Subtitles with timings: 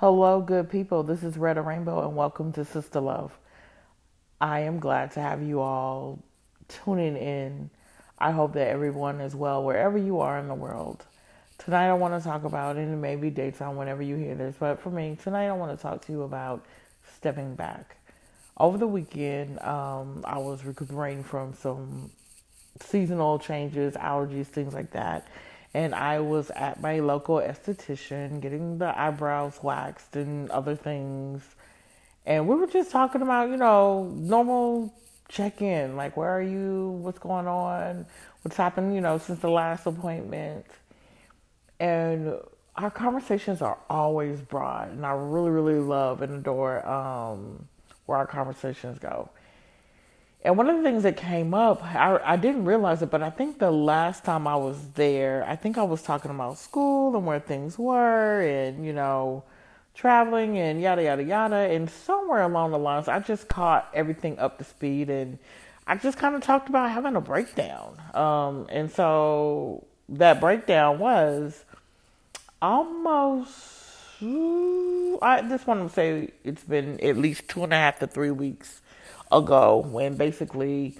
[0.00, 1.02] Hello, good people.
[1.02, 3.32] This is Red Rainbow, and welcome to Sister Love.
[4.38, 6.18] I am glad to have you all
[6.68, 7.70] tuning in.
[8.18, 11.06] I hope that everyone is well wherever you are in the world.
[11.56, 14.56] Tonight, I want to talk about, and it may be daytime whenever you hear this,
[14.60, 16.66] but for me, tonight, I want to talk to you about
[17.16, 17.96] stepping back.
[18.58, 22.10] Over the weekend, um, I was recuperating from some
[22.82, 25.26] seasonal changes, allergies, things like that
[25.76, 31.42] and I was at my local esthetician getting the eyebrows waxed and other things.
[32.24, 34.94] And we were just talking about, you know, normal
[35.28, 38.06] check in, like where are you, what's going on,
[38.40, 40.64] what's happened, you know, since the last appointment.
[41.78, 42.36] And
[42.76, 47.68] our conversations are always broad, and I really, really love and adore um,
[48.06, 49.28] where our conversations go.
[50.46, 53.30] And one of the things that came up, I, I didn't realize it, but I
[53.30, 57.26] think the last time I was there, I think I was talking about school and
[57.26, 59.42] where things were and, you know,
[59.96, 61.56] traveling and yada, yada, yada.
[61.56, 65.40] And somewhere along the lines, I just caught everything up to speed and
[65.84, 68.00] I just kind of talked about having a breakdown.
[68.14, 71.64] Um, and so that breakdown was
[72.62, 73.50] almost,
[74.22, 78.30] I just want to say it's been at least two and a half to three
[78.30, 78.80] weeks
[79.32, 80.98] ago when basically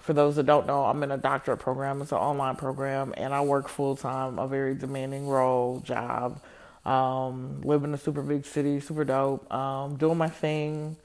[0.00, 2.00] for those that don't know, I'm in a doctorate program.
[2.02, 6.40] It's an online program, and I work full time, a very demanding role, job.
[6.84, 10.96] Um, live in a super big city, super dope, um, doing my thing.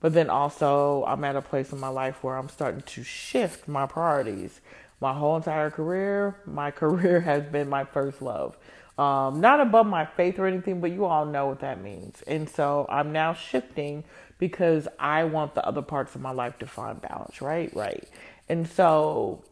[0.00, 3.68] But then also, I'm at a place in my life where I'm starting to shift
[3.68, 4.60] my priorities.
[5.00, 8.56] My whole entire career, my career has been my first love.
[8.98, 12.22] Um, not above my faith or anything, but you all know what that means.
[12.26, 14.04] And so I'm now shifting
[14.40, 17.72] because I want the other parts of my life to find balance, right?
[17.74, 18.08] Right.
[18.48, 19.44] And so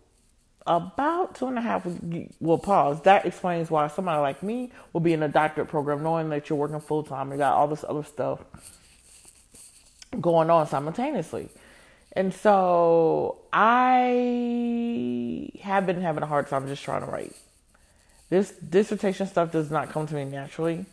[0.66, 1.86] about two and a half
[2.40, 3.00] will pause.
[3.02, 6.58] That explains why somebody like me will be in a doctorate program knowing that you're
[6.58, 8.40] working full time and got all this other stuff
[10.20, 11.48] going on simultaneously.
[12.12, 17.36] And so I have been having a hard time just trying to write.
[18.30, 20.84] This dissertation stuff does not come to me naturally.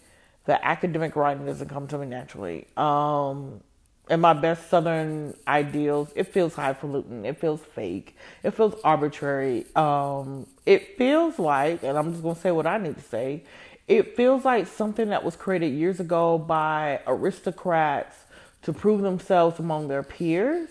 [0.46, 2.68] The academic writing doesn't come to me naturally.
[2.78, 3.62] Um,
[4.08, 7.26] and my best Southern ideals, it feels highfalutin.
[7.26, 8.16] It feels fake.
[8.44, 9.66] It feels arbitrary.
[9.76, 13.44] Um, it feels like, and I'm just going to say what I need to say,
[13.88, 18.16] it feels like something that was created years ago by aristocrats
[18.64, 20.70] to prove themselves among their peers.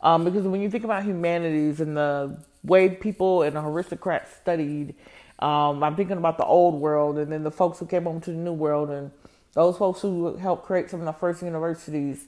[0.00, 4.94] Um, because when you think about humanities and the way people and aristocrats studied,
[5.38, 8.30] um, I'm thinking about the old world and then the folks who came over to
[8.30, 9.10] the new world and
[9.54, 12.26] those folks who helped create some of the first universities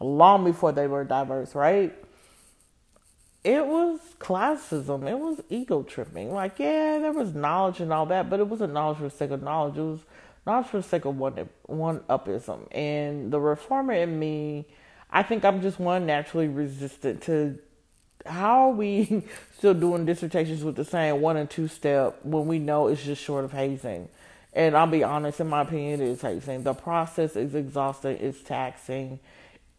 [0.00, 1.94] long before they were diverse, right?
[3.44, 5.08] It was classism.
[5.08, 6.32] It was ego tripping.
[6.32, 9.30] Like, yeah, there was knowledge and all that, but it wasn't knowledge for the sake
[9.30, 9.76] of knowledge.
[9.78, 10.00] It was
[10.46, 12.66] knowledge for the sake of one one upism.
[12.74, 14.66] And the reformer in me,
[15.10, 17.58] I think I'm just one naturally resistant to
[18.26, 19.22] how are we
[19.56, 23.22] still doing dissertations with the same one and two step when we know it's just
[23.22, 24.08] short of hazing?
[24.52, 26.64] And I'll be honest, in my opinion, it is hazing.
[26.64, 29.20] The process is exhausting, it's taxing,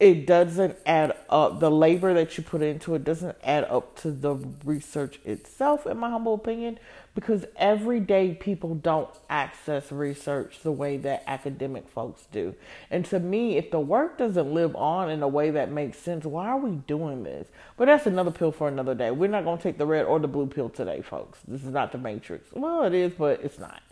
[0.01, 1.59] it doesn't add up.
[1.59, 4.34] The labor that you put into it doesn't add up to the
[4.66, 6.79] research itself, in my humble opinion,
[7.13, 12.56] because everyday people don't access research the way that academic folks do.
[12.89, 16.25] And to me, if the work doesn't live on in a way that makes sense,
[16.25, 17.47] why are we doing this?
[17.78, 19.12] But that's another pill for another day.
[19.12, 21.38] We're not going to take the red or the blue pill today, folks.
[21.47, 22.51] This is not the Matrix.
[22.53, 23.83] Well, it is, but it's not.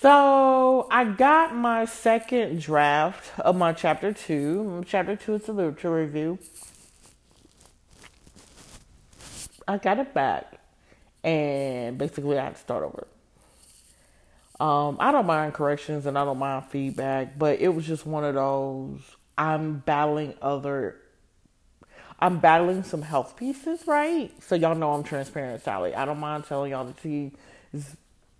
[0.00, 4.84] So I got my second draft of my chapter two.
[4.86, 6.38] Chapter two is a literature review.
[9.66, 10.60] I got it back,
[11.24, 13.08] and basically I had to start over.
[14.60, 18.24] Um, I don't mind corrections and I don't mind feedback, but it was just one
[18.24, 19.00] of those.
[19.36, 20.96] I'm battling other.
[22.20, 24.30] I'm battling some health pieces, right?
[24.42, 25.92] So y'all know I'm transparent, Sally.
[25.92, 27.32] I don't mind telling y'all the tea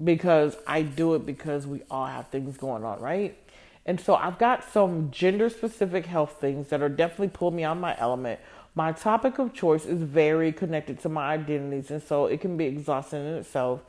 [0.03, 3.37] because I do it because we all have things going on, right?
[3.85, 7.81] And so I've got some gender specific health things that are definitely pulling me on
[7.81, 8.39] my element.
[8.75, 12.67] My topic of choice is very connected to my identities, and so it can be
[12.67, 13.81] exhausting in itself.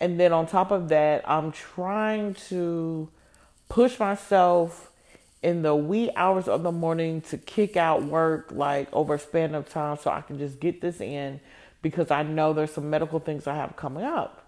[0.00, 3.08] And then on top of that, I'm trying to
[3.68, 4.92] push myself
[5.42, 9.54] in the wee hours of the morning to kick out work like over a span
[9.54, 11.40] of time so I can just get this in
[11.82, 14.47] because I know there's some medical things I have coming up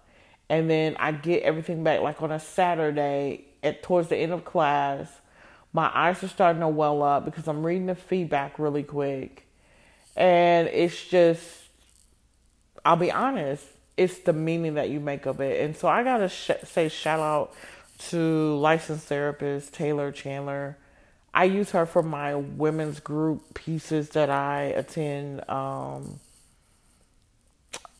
[0.51, 4.43] and then I get everything back like on a Saturday at towards the end of
[4.43, 5.09] class.
[5.71, 9.47] My eyes are starting to well up because I'm reading the feedback really quick.
[10.17, 11.47] And it's just
[12.83, 13.65] I'll be honest,
[13.95, 15.61] it's the meaning that you make of it.
[15.63, 17.53] And so I got to sh- say shout out
[18.09, 20.77] to licensed therapist Taylor Chandler.
[21.33, 25.49] I use her for my women's group pieces that I attend.
[25.49, 26.19] Um,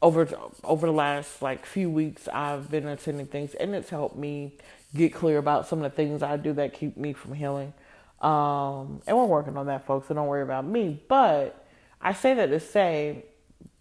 [0.01, 0.27] over
[0.63, 4.53] over the last like few weeks, I've been attending things, and it's helped me
[4.95, 7.73] get clear about some of the things I do that keep me from healing.
[8.19, 10.07] Um, and we're working on that, folks.
[10.07, 11.01] So don't worry about me.
[11.07, 11.65] But
[12.01, 13.25] I say that to say,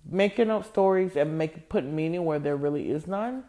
[0.08, 3.44] making up stories and make putting meaning where there really is none,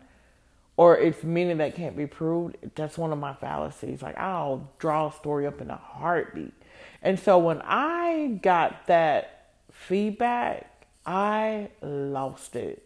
[0.78, 2.58] or it's meaning that can't be proved.
[2.76, 4.02] That's one of my fallacies.
[4.02, 6.54] Like I'll draw a story up in a heartbeat.
[7.02, 10.71] And so when I got that feedback,
[11.06, 12.84] I lost it.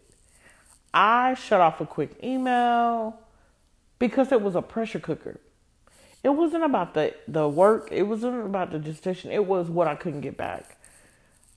[0.94, 3.18] I shut off a quick email
[3.98, 5.38] because it was a pressure cooker.
[6.22, 9.94] It wasn't about the, the work, it wasn't about the gestation, it was what I
[9.94, 10.76] couldn't get back.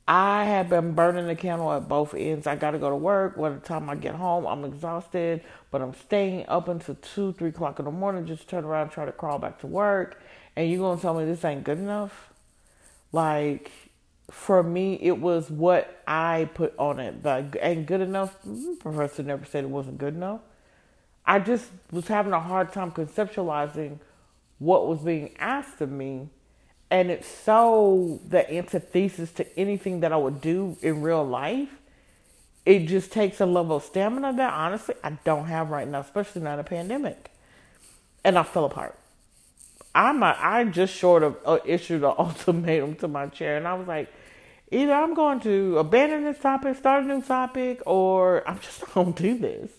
[0.09, 2.47] I had been burning the candle at both ends.
[2.47, 3.37] I got to go to work.
[3.37, 7.49] By the time I get home, I'm exhausted, but I'm staying up until 2, 3
[7.49, 10.19] o'clock in the morning just to turn around try to crawl back to work.
[10.55, 12.33] And you're to tell me this ain't good enough?
[13.11, 13.71] Like,
[14.31, 17.23] for me, it was what I put on it.
[17.23, 18.37] Like, ain't good enough.
[18.47, 20.41] Mm, Professor never said it wasn't good enough.
[21.25, 23.99] I just was having a hard time conceptualizing
[24.57, 26.29] what was being asked of me.
[26.91, 31.69] And it's so the antithesis to anything that I would do in real life.
[32.65, 36.41] It just takes a level of stamina that honestly I don't have right now, especially
[36.41, 37.31] not a pandemic.
[38.23, 38.98] And I fell apart.
[39.93, 43.73] I'm a, I just short of uh, issued an ultimatum to my chair, and I
[43.73, 44.11] was like,
[44.71, 49.13] either I'm going to abandon this topic, start a new topic, or I'm just going
[49.13, 49.71] to do this.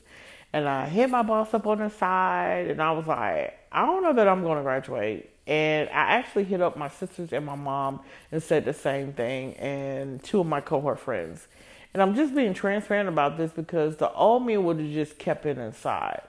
[0.53, 4.03] And I hit my boss up on the side, and I was like, I don't
[4.03, 5.31] know that I'm going to graduate.
[5.47, 9.55] And I actually hit up my sisters and my mom and said the same thing,
[9.55, 11.47] and two of my cohort friends.
[11.93, 15.47] And I'm just being transparent about this because the old me would have just kept
[15.47, 16.23] it inside.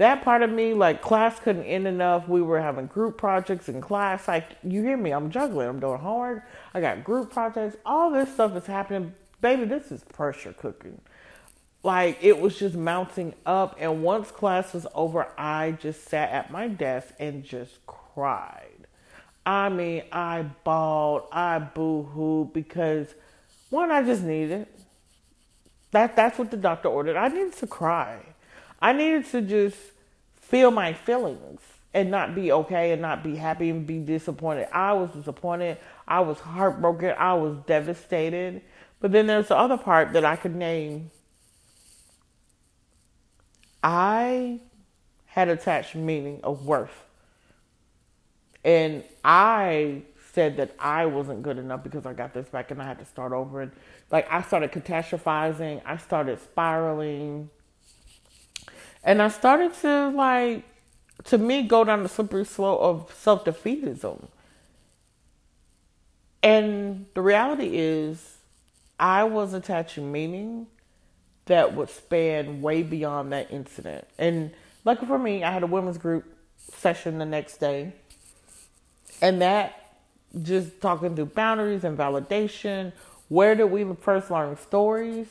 [0.00, 2.26] That part of me, like class couldn't end enough.
[2.26, 4.26] We were having group projects in class.
[4.26, 5.68] Like, you hear me, I'm juggling.
[5.68, 6.44] I'm doing homework.
[6.72, 7.76] I got group projects.
[7.84, 9.12] All this stuff is happening.
[9.42, 11.02] Baby, this is pressure cooking
[11.82, 16.50] like it was just mounting up and once class was over i just sat at
[16.50, 18.86] my desk and just cried
[19.46, 23.14] i mean i bawled i boo-hooed because
[23.70, 24.66] one i just needed
[25.90, 28.20] that that's what the doctor ordered i needed to cry
[28.80, 29.76] i needed to just
[30.40, 31.60] feel my feelings
[31.92, 36.20] and not be okay and not be happy and be disappointed i was disappointed i
[36.20, 38.62] was heartbroken i was devastated
[39.00, 41.10] but then there's the other part that i could name
[43.82, 44.60] I
[45.26, 47.04] had attached meaning of worth.
[48.64, 50.02] And I
[50.32, 53.04] said that I wasn't good enough because I got this back and I had to
[53.04, 53.62] start over.
[53.62, 53.72] And
[54.10, 57.48] like I started catastrophizing, I started spiraling.
[59.02, 60.64] And I started to like,
[61.24, 64.28] to me, go down the slippery slope of self defeatism.
[66.42, 68.38] And the reality is,
[68.98, 70.66] I was attaching meaning
[71.46, 74.06] that would span way beyond that incident.
[74.18, 74.52] And
[74.84, 76.24] lucky for me, I had a women's group
[76.58, 77.92] session the next day.
[79.22, 79.96] And that
[80.42, 82.92] just talking through boundaries and validation,
[83.28, 85.26] where did we first learn stories?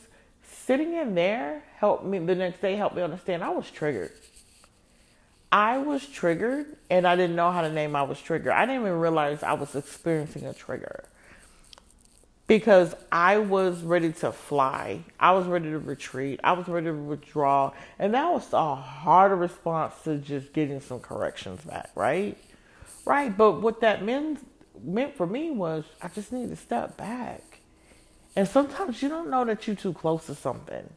[0.70, 4.12] Sitting in there helped me the next day helped me understand I was triggered.
[5.50, 8.52] I was triggered and I didn't know how to name I was triggered.
[8.52, 11.06] I didn't even realize I was experiencing a trigger
[12.46, 15.02] because I was ready to fly.
[15.18, 16.38] I was ready to retreat.
[16.44, 17.72] I was ready to withdraw.
[17.98, 22.38] And that was a harder response to just getting some corrections back, right?
[23.04, 23.36] Right.
[23.36, 24.46] But what that meant,
[24.84, 27.59] meant for me was I just need to step back.
[28.36, 30.88] And sometimes you don't know that you're too close to something.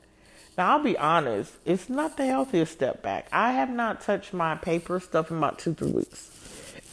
[0.57, 3.27] Now, I'll be honest, it's not the healthiest step back.
[3.31, 6.29] I have not touched my paper stuff in about two, three weeks.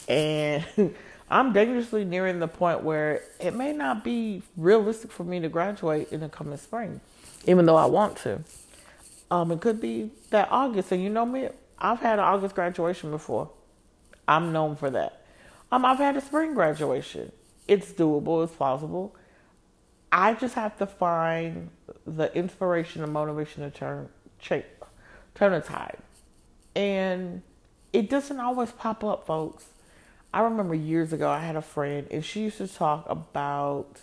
[0.07, 0.65] And
[1.29, 6.11] I'm dangerously nearing the point where it may not be realistic for me to graduate
[6.11, 7.01] in the coming spring,
[7.45, 8.43] even though I want to.
[9.29, 13.11] Um, it could be that August, and you know me, I've had an August graduation
[13.11, 13.49] before.
[14.27, 15.21] I'm known for that.
[15.71, 17.31] Um, I've had a spring graduation.
[17.67, 18.43] It's doable.
[18.43, 19.15] It's plausible.
[20.11, 21.69] I just have to find
[22.05, 24.65] the inspiration and motivation to turn change,
[25.35, 25.99] turn a tide,
[26.75, 27.41] and
[27.93, 29.65] it doesn't always pop up, folks.
[30.33, 33.99] I remember years ago, I had a friend, and she used to talk about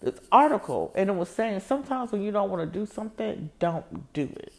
[0.00, 4.12] this article, and it was saying sometimes when you don't want to do something, don't
[4.12, 4.52] do it.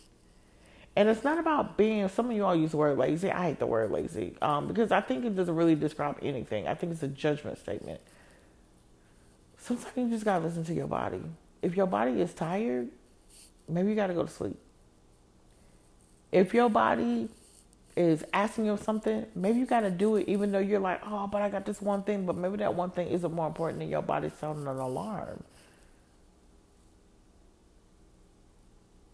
[0.95, 2.07] And it's not about being.
[2.09, 3.31] Some of you all use the word lazy.
[3.31, 6.67] I hate the word lazy um, because I think it doesn't really describe anything.
[6.67, 8.01] I think it's a judgment statement.
[9.61, 11.21] Sometimes you just gotta listen to your body.
[11.61, 12.89] If your body is tired,
[13.69, 14.57] maybe you gotta go to sleep.
[16.31, 17.29] If your body
[17.95, 21.27] is asking you something, maybe you got to do it even though you're like, oh,
[21.27, 23.89] but I got this one thing, but maybe that one thing isn't more important than
[23.89, 25.43] your body sounding an alarm.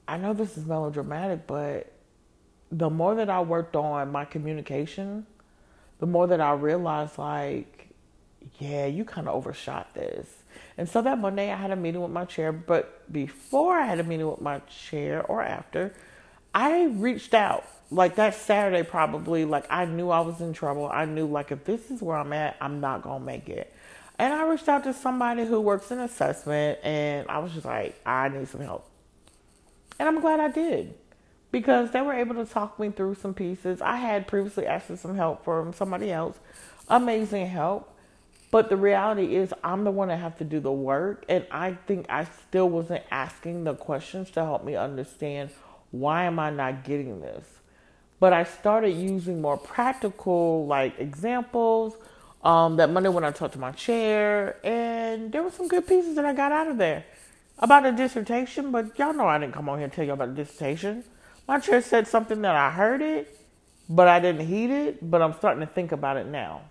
[0.08, 1.92] I know this is melodramatic, but
[2.72, 5.26] the more that I worked on my communication,
[6.00, 7.87] the more that I realized, like,
[8.60, 10.28] yeah, you kind of overshot this.
[10.78, 14.00] And so that Monday I had a meeting with my chair, but before I had
[14.00, 15.94] a meeting with my chair or after,
[16.54, 17.66] I reached out.
[17.90, 20.90] Like that Saturday, probably, like I knew I was in trouble.
[20.92, 23.74] I knew, like, if this is where I'm at, I'm not going to make it.
[24.20, 27.98] And I reached out to somebody who works in assessment, and I was just like,
[28.06, 28.90] I need some help.
[30.00, 30.96] And I'm glad I did
[31.52, 33.82] because they were able to talk me through some pieces.
[33.82, 36.38] I had previously asked for some help from somebody else,
[36.90, 37.97] amazing help.
[38.50, 41.74] But the reality is, I'm the one that have to do the work, and I
[41.86, 45.50] think I still wasn't asking the questions to help me understand
[45.92, 47.46] why am I not getting this.
[48.20, 51.96] But I started using more practical, like examples.
[52.44, 56.16] Um, that Monday when I talked to my chair, and there were some good pieces
[56.16, 57.04] that I got out of there
[57.60, 58.72] about a dissertation.
[58.72, 61.04] But y'all know I didn't come on here and tell y'all about a dissertation.
[61.48, 63.38] My chair said something that I heard it,
[63.90, 65.12] but I didn't heed it.
[65.12, 66.62] But I'm starting to think about it now.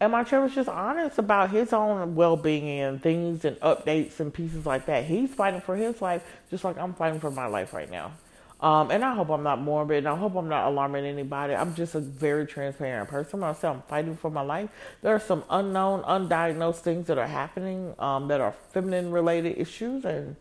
[0.00, 4.34] And my was just honest about his own well being and things and updates and
[4.34, 5.04] pieces like that.
[5.04, 8.12] He's fighting for his life just like I'm fighting for my life right now.
[8.60, 11.54] Um, and I hope I'm not morbid and I hope I'm not alarming anybody.
[11.54, 13.40] I'm just a very transparent person.
[13.40, 14.70] When I say I'm fighting for my life,
[15.02, 20.04] there are some unknown, undiagnosed things that are happening um, that are feminine related issues
[20.04, 20.36] and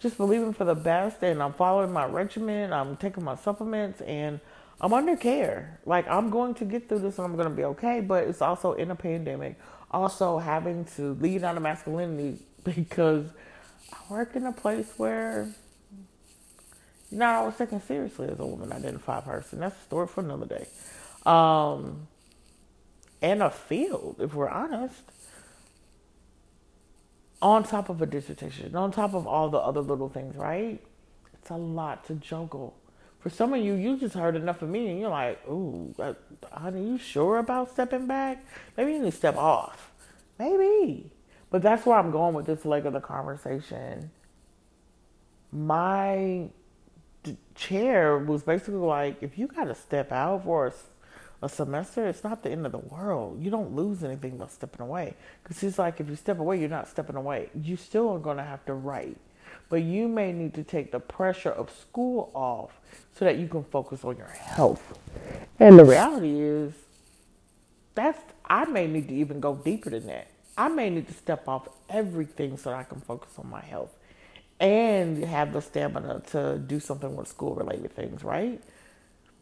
[0.00, 1.22] just believing for the best.
[1.22, 4.40] And I'm following my regimen, I'm taking my supplements, and
[4.80, 5.80] I'm under care.
[5.86, 8.42] Like I'm going to get through this and I'm going to be okay, but it's
[8.42, 9.58] also in a pandemic.
[9.90, 13.26] Also having to lead out of masculinity because
[13.92, 15.48] I work in a place where
[17.10, 19.60] you're not always taken seriously as a woman identified person.
[19.60, 20.66] That's a story for another day.
[21.24, 22.08] Um,
[23.22, 25.02] and a field, if we're honest.
[27.42, 30.82] On top of a dissertation, on top of all the other little things, right?
[31.34, 32.74] It's a lot to juggle
[33.26, 36.14] for some of you, you just heard enough of me and you're like, ooh, uh,
[36.52, 38.46] honey, you sure about stepping back?
[38.76, 39.90] Maybe you need to step off.
[40.38, 41.10] Maybe.
[41.50, 44.12] But that's where I'm going with this leg of the conversation.
[45.50, 46.50] My
[47.24, 50.72] d- chair was basically like, if you got to step out for a,
[51.46, 53.42] a, semester, it's not the end of the world.
[53.42, 55.14] You don't lose anything by stepping away.
[55.42, 57.50] Because it's like, if you step away, you're not stepping away.
[57.60, 59.16] You still are going to have to write.
[59.68, 62.70] But you may need to take the pressure of school off
[63.14, 64.98] so that you can focus on your health.
[65.58, 66.72] And the reality is,
[67.94, 70.28] that's I may need to even go deeper than that.
[70.56, 73.92] I may need to step off everything so that I can focus on my health
[74.60, 78.62] and have the stamina to do something with school related things, right?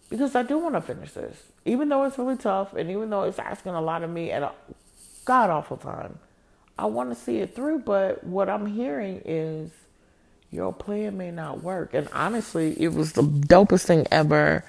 [0.09, 1.45] Because I do want to finish this.
[1.64, 4.43] Even though it's really tough and even though it's asking a lot of me at
[4.43, 4.52] a
[5.25, 6.19] god awful time,
[6.78, 7.81] I want to see it through.
[7.81, 9.71] But what I'm hearing is
[10.54, 11.94] your plan may not work.
[11.94, 14.64] And honestly, it was the dopest thing ever.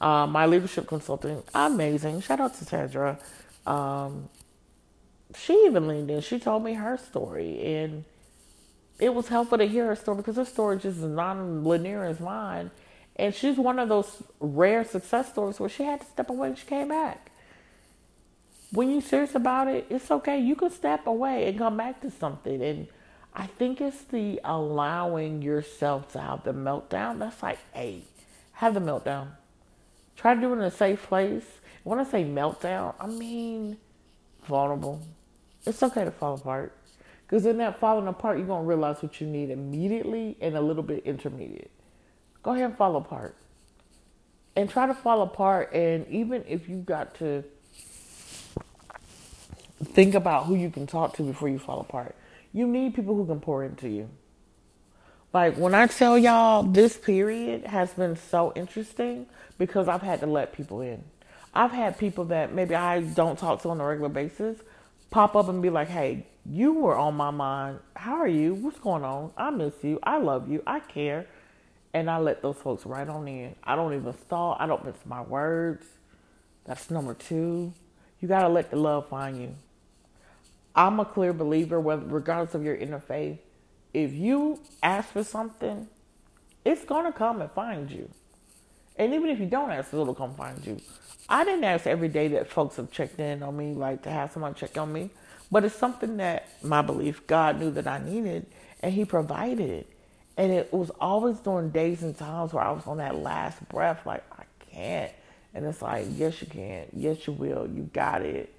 [0.00, 2.20] Uh, my leadership consulting, amazing.
[2.20, 3.18] Shout out to Sandra.
[3.66, 4.28] Um,
[5.36, 6.20] she even leaned in.
[6.20, 8.04] She told me her story, and
[8.98, 12.70] it was helpful to hear her story because her story just is non-linear as mine.
[13.16, 16.58] And she's one of those rare success stories where she had to step away and
[16.58, 17.30] she came back.
[18.70, 20.38] When you're serious about it, it's okay.
[20.38, 22.62] You can step away and come back to something.
[22.62, 22.86] And
[23.38, 27.20] I think it's the allowing yourself to have the meltdown.
[27.20, 28.02] That's like, hey,
[28.54, 29.28] have the meltdown.
[30.16, 31.44] Try to do it in a safe place.
[31.84, 33.76] When I say meltdown, I mean
[34.42, 35.00] vulnerable.
[35.64, 36.76] It's okay to fall apart.
[37.22, 40.60] Because in that falling apart, you're going to realize what you need immediately and a
[40.60, 41.70] little bit intermediate.
[42.42, 43.36] Go ahead and fall apart.
[44.56, 45.72] And try to fall apart.
[45.72, 47.44] And even if you got to
[49.84, 52.16] think about who you can talk to before you fall apart
[52.58, 54.08] you need people who can pour into you.
[55.32, 59.26] Like when I tell y'all this period has been so interesting
[59.58, 61.04] because I've had to let people in.
[61.54, 64.58] I've had people that maybe I don't talk to on a regular basis
[65.10, 67.78] pop up and be like, hey, you were on my mind.
[67.96, 68.54] How are you?
[68.54, 69.32] What's going on?
[69.36, 69.98] I miss you.
[70.02, 70.62] I love you.
[70.66, 71.26] I care.
[71.94, 73.54] And I let those folks right on in.
[73.64, 74.56] I don't even stall.
[74.58, 75.86] I don't miss my words.
[76.64, 77.72] That's number two.
[78.20, 79.54] You got to let the love find you.
[80.74, 83.38] I'm a clear believer, regardless of your inner faith,
[83.92, 85.88] if you ask for something,
[86.64, 88.08] it's gonna come and find you.
[88.96, 90.80] And even if you don't ask, it'll come find you.
[91.28, 94.32] I didn't ask every day that folks have checked in on me, like to have
[94.32, 95.10] someone check on me,
[95.50, 98.46] but it's something that my belief God knew that I needed,
[98.80, 99.86] and He provided.
[100.36, 104.06] And it was always during days and times where I was on that last breath,
[104.06, 105.12] like I can't.
[105.54, 106.86] And it's like, yes, you can.
[106.92, 107.66] Yes, you will.
[107.66, 108.54] You got it.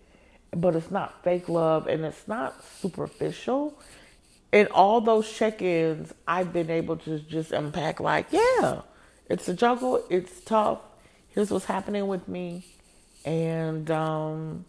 [0.51, 3.79] But it's not fake love and it's not superficial.
[4.51, 8.81] In all those check ins, I've been able to just unpack, like, yeah,
[9.29, 10.03] it's a juggle.
[10.09, 10.79] It's tough.
[11.27, 12.65] Here's what's happening with me.
[13.25, 14.65] And um,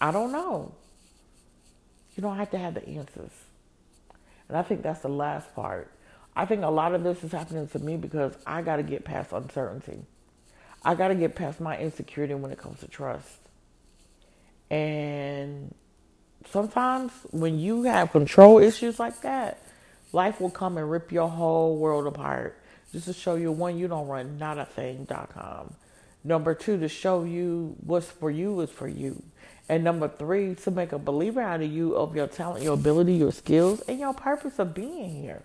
[0.00, 0.74] I don't know.
[2.16, 3.32] You don't have to have the answers.
[4.48, 5.90] And I think that's the last part.
[6.36, 9.04] I think a lot of this is happening to me because I got to get
[9.04, 10.00] past uncertainty.
[10.82, 13.38] I got to get past my insecurity when it comes to trust.
[14.70, 15.74] And
[16.50, 19.62] sometimes when you have control issues like that,
[20.12, 22.60] life will come and rip your whole world apart.
[22.92, 25.74] Just to show you one, you don't run not a thing.com.
[26.24, 29.22] Number two, to show you what's for you is for you.
[29.68, 33.14] And number three, to make a believer out of you of your talent, your ability,
[33.14, 35.42] your skills, and your purpose of being here.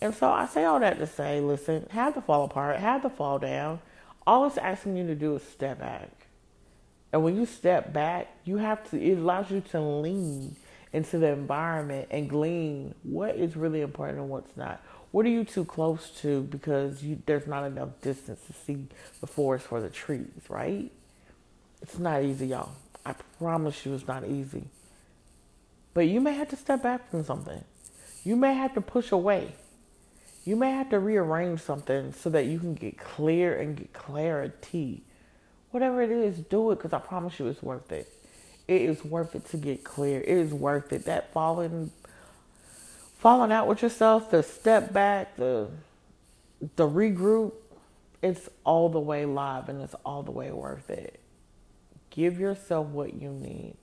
[0.00, 3.10] And so I say all that to say, listen, have to fall apart, have to
[3.10, 3.80] fall down.
[4.26, 6.10] All it's asking you to do is step back.
[7.12, 10.56] And when you step back, you have to, it allows you to lean
[10.92, 14.82] into the environment and glean what is really important and what's not.
[15.10, 18.86] What are you too close to because you, there's not enough distance to see
[19.20, 20.90] the forest for the trees, right?
[21.80, 22.72] It's not easy, y'all.
[23.06, 24.64] I promise you it's not easy.
[25.94, 27.64] But you may have to step back from something.
[28.22, 29.52] You may have to push away.
[30.44, 35.02] You may have to rearrange something so that you can get clear and get clarity.
[35.70, 38.12] Whatever it is, do it because I promise you it's worth it.
[38.66, 40.20] It is worth it to get clear.
[40.20, 41.04] It is worth it.
[41.04, 41.90] That falling
[43.18, 45.68] falling out with yourself, the step back, the
[46.76, 47.52] the regroup,
[48.22, 51.20] it's all the way live and it's all the way worth it.
[52.10, 53.76] Give yourself what you need.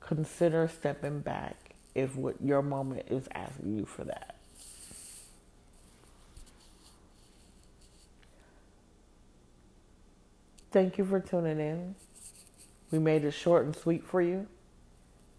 [0.00, 4.39] Consider stepping back if what your moment is asking you for that.
[10.70, 11.96] Thank you for tuning in.
[12.92, 14.46] We made it short and sweet for you.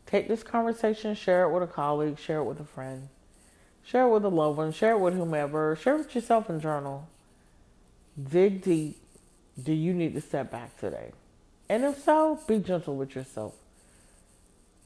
[0.06, 3.08] Take this conversation, share it with a colleague, share it with a friend,
[3.84, 6.62] share it with a loved one, share it with whomever, share it with yourself and
[6.62, 7.08] journal.
[8.22, 8.98] Dig deep.
[9.62, 11.12] Do you need to step back today?
[11.70, 13.54] And if so, be gentle with yourself.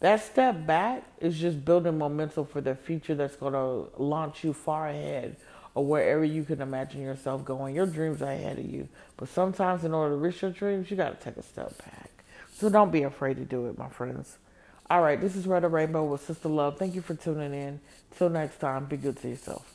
[0.01, 4.53] That step back is just building momentum for the future that's going to launch you
[4.53, 5.37] far ahead
[5.75, 7.75] or wherever you can imagine yourself going.
[7.75, 8.87] Your dreams are ahead of you.
[9.17, 12.09] But sometimes, in order to reach your dreams, you got to take a step back.
[12.53, 14.37] So don't be afraid to do it, my friends.
[14.89, 16.79] All right, this is Red Rainbow with Sister Love.
[16.79, 17.81] Thank you for tuning in.
[18.17, 19.74] Till next time, be good to yourself.